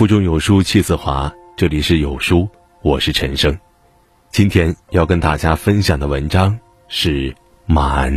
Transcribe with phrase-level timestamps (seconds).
[0.00, 2.48] 腹中有书气自华，这里是有书，
[2.80, 3.54] 我是陈生。
[4.30, 6.58] 今天要跟大家分享的文章
[6.88, 7.30] 是
[7.66, 8.10] 《满》，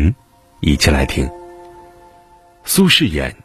[0.62, 1.30] 一起来听。
[2.64, 3.36] 苏轼言：“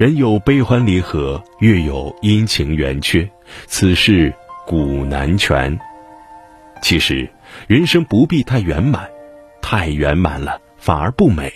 [0.00, 3.30] 人有悲欢离合，月有阴晴圆缺，
[3.66, 4.32] 此事
[4.66, 5.78] 古难全。”
[6.80, 7.28] 其实，
[7.66, 9.06] 人生不必太圆满，
[9.60, 11.52] 太圆满了反而不美，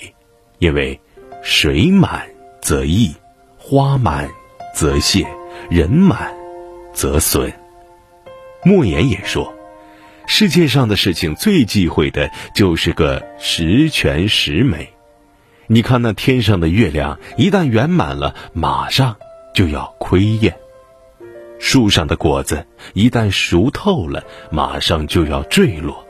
[0.58, 1.00] 因为
[1.42, 2.28] 水满
[2.60, 3.10] 则溢，
[3.56, 4.28] 花满
[4.74, 5.26] 则谢。
[5.68, 6.32] 人满，
[6.92, 7.52] 则损。
[8.62, 9.54] 莫言也说，
[10.26, 14.92] 世界上的事情最忌讳的就是个十全十美。
[15.66, 19.16] 你看那天上的月亮，一旦圆满了，马上
[19.54, 20.52] 就要亏厌；
[21.58, 26.04] 树上的果子一旦熟透了，马上就要坠落。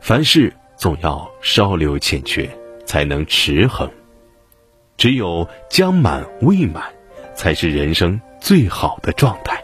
[0.00, 2.48] 凡事总要稍留欠缺，
[2.86, 3.90] 才能持衡。
[4.96, 6.82] 只有将满未满，
[7.34, 8.20] 才是人生。
[8.42, 9.56] 最好的状态。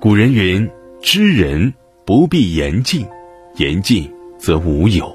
[0.00, 0.68] 古人云
[1.00, 1.72] ：“知人
[2.04, 3.06] 不必言尽，
[3.54, 5.06] 言尽则无有；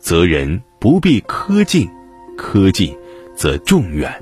[0.00, 1.88] 责人不必苛尽，
[2.36, 2.92] 苛尽
[3.36, 4.12] 则众远。”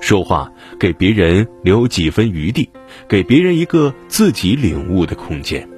[0.00, 2.70] 说话给别人留几分余地，
[3.08, 5.68] 给别人一个自己领悟的空间。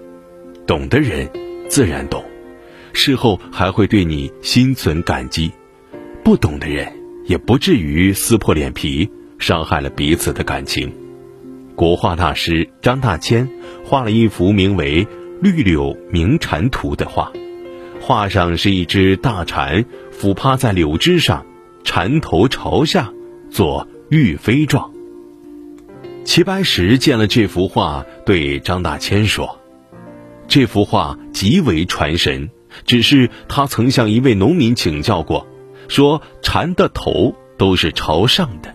[0.67, 1.27] 懂的人
[1.71, 2.23] 自然懂，
[2.93, 5.51] 事后还会对你心存感激；
[6.23, 6.93] 不懂的人
[7.25, 9.11] 也不至于撕破脸皮。
[9.43, 10.91] 伤害了彼此的感情。
[11.75, 13.49] 国画大师张大千
[13.85, 15.05] 画了一幅名为
[15.41, 17.33] 《绿柳鸣蝉图》的画，
[18.01, 21.45] 画上是一只大蝉俯趴在柳枝上，
[21.83, 23.13] 蝉头朝下，
[23.51, 24.93] 做欲飞状。
[26.25, 29.59] 齐白石见了这幅画，对张大千说
[30.47, 32.49] ：“这幅画极为传神，
[32.87, 35.49] 只是他曾向一位农民请教过，
[35.89, 38.73] 说蝉的头都是朝上的。”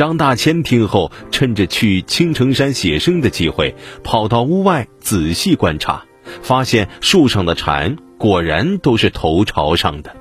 [0.00, 6.04] 张大千听后，趁着去青城山写生的机会，跑到屋外仔细观察，
[6.40, 10.16] 发现树上的蝉果然都是头朝上的。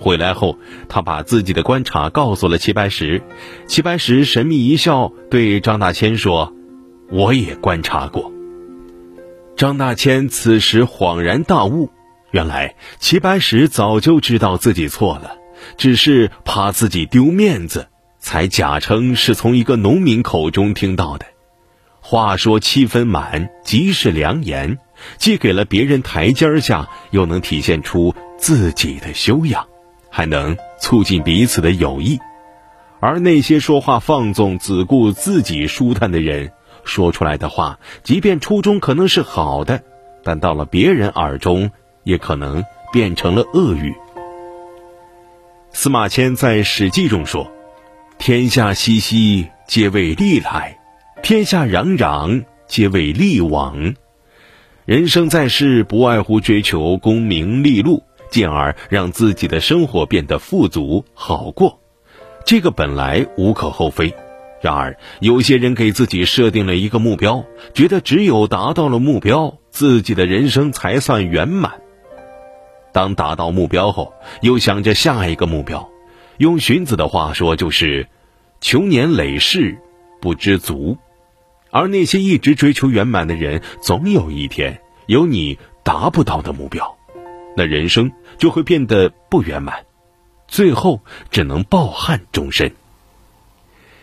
[0.00, 0.56] 回来后，
[0.88, 3.22] 他把自己的观察告诉了齐白石。
[3.66, 6.54] 齐白石神秘一笑，对张大千说
[7.12, 8.32] ：“我也观察过。”
[9.58, 11.90] 张大千此时恍然大悟，
[12.30, 15.36] 原来齐白石早就知道自己错了，
[15.76, 17.88] 只是怕自己丢面子。
[18.26, 21.26] 才假称是从一个农民口中听到的。
[22.00, 24.78] 话说七分满，即是良言，
[25.16, 29.64] 既给了别人台阶下，又能体现出自己的修养，
[30.10, 32.18] 还能促进彼此的友谊。
[32.98, 36.50] 而那些说话放纵、只顾自己舒坦的人，
[36.82, 39.84] 说出来的话，即便初衷可能是好的，
[40.24, 41.70] 但到了别人耳中，
[42.02, 43.94] 也可能变成了恶语。
[45.70, 47.52] 司马迁在《史记》中说。
[48.18, 50.76] 天下熙熙，皆为利来；
[51.22, 53.94] 天下攘攘，皆为利往。
[54.84, 61.78] 人生在世，不外乎追求功名利禄，进而让自己的生活变得富足好过。
[62.44, 64.12] 这个本来无可厚非。
[64.60, 67.44] 然而，有些人给自己设定了一个目标，
[67.74, 71.74] 觉得只有达到了目标，自己的人生才算圆满。
[72.92, 75.88] 当达到目标后，又想着下一个目标。
[76.38, 78.08] 用荀子的话说，就是
[78.60, 79.78] “穷年累世
[80.20, 80.98] 不知足”，
[81.70, 86.96] 而那些一直追求圆满的人，总有一天有你达不到的目标，
[87.56, 89.86] 那人生就会变得不圆满，
[90.46, 92.72] 最后只能抱憾终身。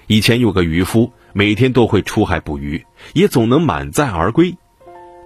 [0.07, 4.55] 以前有个渔夫，每天都会出海捕鱼，也总能满载而归。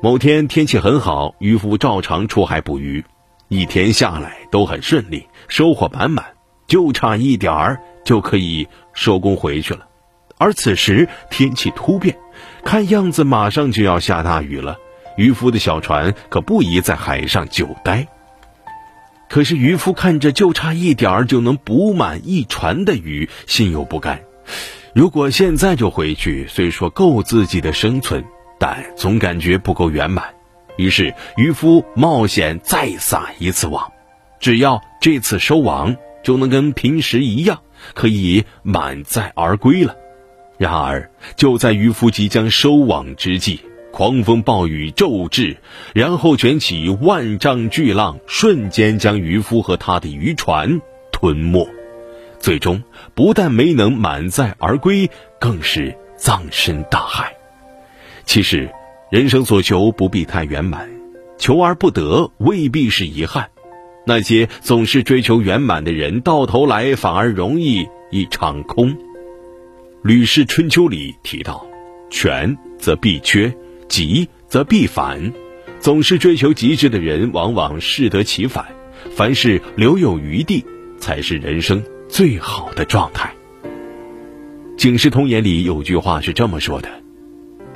[0.02, 3.04] 某天天气很好，渔夫照常出海捕鱼，
[3.48, 6.37] 一天下来都很顺利，收获满满。
[6.68, 9.88] 就差一点儿就可以收工回去了，
[10.38, 12.18] 而此时天气突变，
[12.64, 14.78] 看样子马上就要下大雨了。
[15.16, 18.08] 渔夫的小船可不宜在海上久待。
[19.30, 24.22] 可是渔夫看着就差一点儿就能捕满一船的鱼，心有不甘。
[24.94, 28.24] 如果现在就回去，虽说够自己的生存，
[28.60, 30.34] 但总感觉不够圆满。
[30.78, 33.92] 于是渔夫冒险再撒一次网，
[34.40, 35.96] 只要这次收网。
[36.28, 37.62] 就能跟平时一样，
[37.94, 39.96] 可以满载而归了。
[40.58, 43.62] 然而，就在渔夫即将收网之际，
[43.94, 45.56] 狂风暴雨骤至，
[45.96, 50.82] 然后卷起万丈巨浪，瞬间将渔夫和他的渔船
[51.14, 51.66] 吞没。
[52.40, 52.84] 最终，
[53.16, 55.10] 不但没能满载而归，
[55.40, 57.38] 更是葬身大海。
[58.26, 58.70] 其实，
[59.10, 60.90] 人生所求不必太圆满，
[61.38, 63.50] 求而不得未必是遗憾。
[64.08, 68.96] 那些总是追求圆满的人，到头来反而容易一场空。
[70.02, 71.68] 吕氏春秋》里提到
[72.10, 73.54] ：“全则必缺，
[73.90, 75.34] 极则必反。
[75.82, 78.66] 总是追求极致的人，往往适得其反。
[79.12, 80.64] 凡事留有余地，
[80.98, 83.34] 才是人生最好的状态。”
[84.80, 86.88] 《警世通言》里有句话是这么说的：“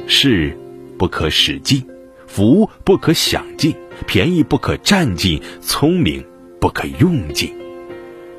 [0.07, 0.57] 势
[0.97, 1.85] 不可使尽，
[2.25, 3.75] 福不可享尽，
[4.07, 6.23] 便宜不可占尽，聪明
[6.59, 7.53] 不可用尽。”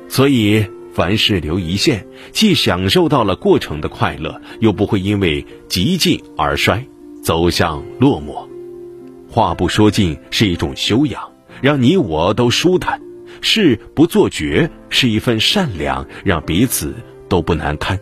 [0.07, 0.65] 所以。
[0.95, 6.85] 凡事留一线，既享受到了过程的快乐，又不会因为极尽而衰，
[7.23, 8.47] 走向落寞。
[9.27, 11.19] 话不说尽是一种修养，
[11.63, 12.99] 让你我都舒坦；
[13.41, 16.93] 事不做绝是一份善良，让彼此
[17.27, 17.99] 都不难堪。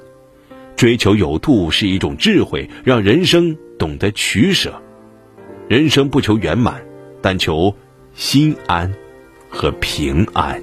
[0.75, 4.81] 追求有度是一种智慧，让人生懂得取舍。
[5.69, 6.83] 人生不求圆满，
[7.21, 7.75] 但求
[8.15, 8.93] 心安
[9.49, 10.61] 和平安。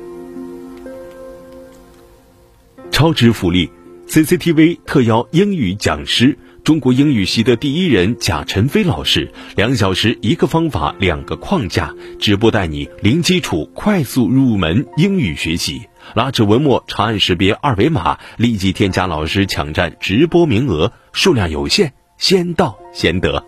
[2.90, 3.70] 超值福利
[4.08, 15.82] ！CCTV 特邀英语讲师、中国英语系的第一人贾晨飞老师，两小时一个方法，两个框架，直播带你零基础快速入门英语学习。
[16.14, 23.44] 拉至文末长按识别二维码，立即添加老师，抢占直播名额，数量有限，先到先得。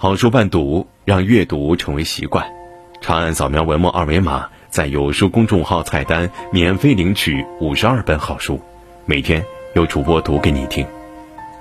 [0.00, 2.46] 好书伴读，让阅读成为习惯。
[3.00, 4.46] 长按扫描文末二维码。
[4.70, 8.60] 在有书公众号菜单免费领取五十二本好书，
[9.06, 10.86] 每天有主播读给你听。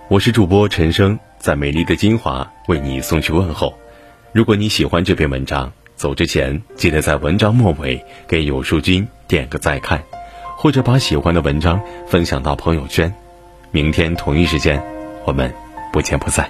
[0.07, 3.73] 我是主播陈生，在美丽的金华为你送去问候。
[4.33, 10.03] 如果你喜欢这篇文章，走之前记得在文章末尾给有书君点个再看，
[10.55, 13.11] 或者把喜欢的文章分享到朋友圈。
[13.71, 14.79] 明天同一时间，
[15.25, 15.51] 我们
[15.91, 16.47] 不见不散。